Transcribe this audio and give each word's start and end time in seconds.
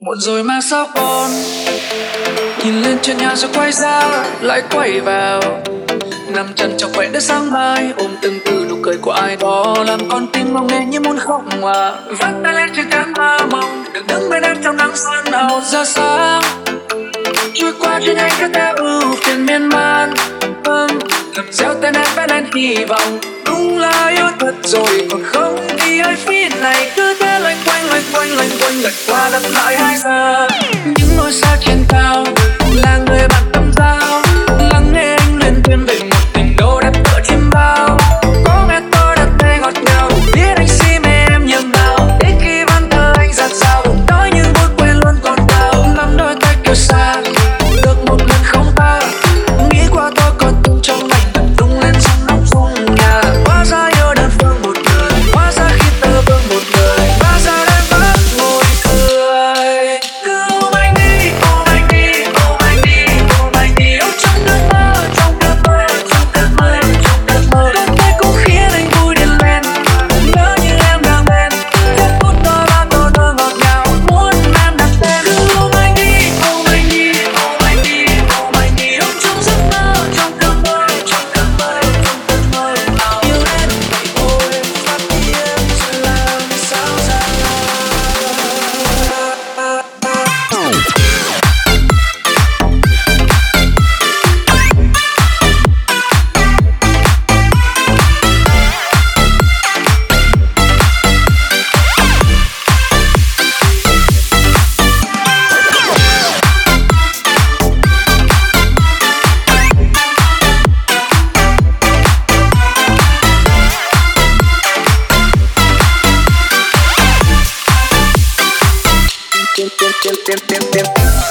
muộn 0.00 0.20
rồi 0.20 0.42
mà 0.42 0.60
sao 0.70 0.86
con 0.94 1.30
nhìn 2.64 2.82
lên 2.82 2.98
trên 3.02 3.16
nhà 3.16 3.34
rồi 3.36 3.50
quay 3.54 3.72
ra, 3.72 4.24
lại 4.40 4.62
quay 4.70 5.00
vào. 5.00 5.40
Nằm 6.28 6.46
chân 6.56 6.74
trong 6.78 6.92
vậy 6.92 7.08
đến 7.12 7.22
sáng 7.22 7.52
mai, 7.52 7.90
ôm 7.96 8.10
từng 8.22 8.38
từ 8.44 8.66
nụ 8.70 8.76
cười 8.82 8.96
của 8.96 9.12
ai 9.12 9.36
đó. 9.36 9.76
Làm 9.86 10.00
con 10.08 10.26
tim 10.32 10.54
mong 10.54 10.66
nghe 10.66 10.84
như 10.84 11.00
muốn 11.00 11.18
khóc 11.18 11.42
hòa 11.60 11.94
vắt 12.08 12.34
tay 12.44 12.54
lên 12.54 12.70
trên 12.76 12.90
cánh 12.90 13.12
mơ 13.12 13.38
mộng 13.50 13.84
được 13.92 14.06
đứng 14.08 14.30
bên 14.30 14.42
em 14.42 14.56
trong 14.64 14.76
nắng 14.76 14.96
xuân 14.96 15.32
hầu 15.32 15.60
ra 15.60 15.84
sáng 15.84 16.42
trôi 17.54 17.72
qua 17.80 18.00
trên 18.06 18.16
anh 18.16 18.32
cứ 18.40 18.48
ta 18.54 18.72
ưu 18.76 19.16
phiền 19.16 19.46
miên 19.46 19.68
man. 19.68 20.14
Vâng 20.64 20.98
làm 21.36 21.52
gieo 21.52 21.74
tên 21.82 21.94
em 21.94 22.06
bên 22.16 22.30
anh 22.30 22.44
hy 22.54 22.84
vọng. 22.84 23.18
Đúng 23.46 23.78
là 23.78 24.08
yêu 24.08 24.28
thật 24.38 24.54
rồi, 24.62 25.08
còn 25.10 25.22
không 25.24 25.66
đi 25.76 26.00
ai 26.00 26.16
phía 26.16 26.48
này 26.60 26.90
cứ 26.96 27.14
thế 27.20 27.27
loanh 27.98 28.12
quanh 28.12 28.36
loanh 28.36 28.50
quanh 28.60 28.80
lật 28.82 28.92
qua 29.06 29.28
lật 29.28 29.42
lại 29.54 29.76
hai 29.78 29.96
giờ 29.96 30.46
những 30.84 31.16
nỗi 31.16 31.32
xa 31.32 31.56
trên 31.60 31.84
ta 31.88 32.07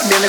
Viene 0.09 0.27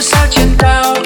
sao 0.00 0.26
trên 0.30 0.48
cao? 0.58 0.97